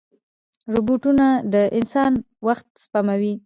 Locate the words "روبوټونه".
0.73-1.27